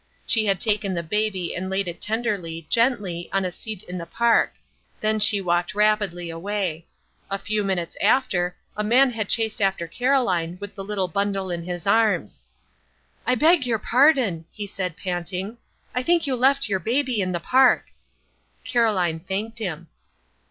She 0.25 0.47
had 0.47 0.59
taken 0.59 0.95
the 0.95 1.03
baby 1.03 1.55
and 1.55 1.69
laid 1.69 1.87
it 1.87 2.01
tenderly, 2.01 2.65
gently 2.71 3.29
on 3.31 3.45
a 3.45 3.51
seat 3.51 3.83
in 3.83 3.99
the 3.99 4.07
park. 4.07 4.53
Then 4.99 5.19
she 5.19 5.41
walked 5.41 5.75
rapidly 5.75 6.31
away. 6.31 6.87
A 7.29 7.37
few 7.37 7.63
minutes 7.63 7.95
after 8.01 8.55
a 8.75 8.83
man 8.83 9.11
had 9.11 9.29
chased 9.29 9.61
after 9.61 9.85
Caroline 9.85 10.57
with 10.59 10.73
the 10.73 10.83
little 10.83 11.07
bundle 11.07 11.51
in 11.51 11.61
his 11.65 11.85
arms. 11.85 12.41
"I 13.27 13.35
beg 13.35 13.67
your 13.67 13.77
pardon," 13.77 14.45
he 14.51 14.65
said, 14.65 14.97
panting, 14.97 15.59
"I 15.93 16.01
think 16.01 16.25
you 16.25 16.35
left 16.35 16.67
your 16.67 16.79
baby 16.79 17.21
in 17.21 17.31
the 17.31 17.39
park." 17.39 17.91
Caroline 18.65 19.19
thanked 19.19 19.59
him. 19.59 19.85